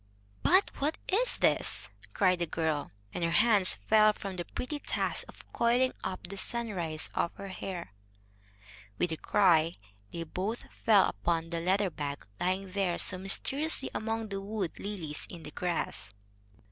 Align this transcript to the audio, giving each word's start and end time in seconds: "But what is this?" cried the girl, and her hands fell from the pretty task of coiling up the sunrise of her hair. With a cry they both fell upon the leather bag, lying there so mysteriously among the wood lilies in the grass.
"But 0.41 0.71
what 0.79 0.97
is 1.07 1.37
this?" 1.37 1.91
cried 2.11 2.39
the 2.39 2.47
girl, 2.47 2.89
and 3.13 3.23
her 3.23 3.29
hands 3.29 3.75
fell 3.87 4.13
from 4.13 4.35
the 4.35 4.45
pretty 4.45 4.79
task 4.79 5.25
of 5.27 5.45
coiling 5.53 5.93
up 6.03 6.25
the 6.25 6.37
sunrise 6.37 7.11
of 7.13 7.31
her 7.35 7.49
hair. 7.49 7.93
With 8.97 9.11
a 9.11 9.17
cry 9.17 9.73
they 10.11 10.23
both 10.23 10.63
fell 10.71 11.05
upon 11.05 11.51
the 11.51 11.59
leather 11.59 11.91
bag, 11.91 12.25
lying 12.39 12.71
there 12.71 12.97
so 12.97 13.19
mysteriously 13.19 13.91
among 13.93 14.29
the 14.29 14.41
wood 14.41 14.79
lilies 14.79 15.27
in 15.29 15.43
the 15.43 15.51
grass. 15.51 16.11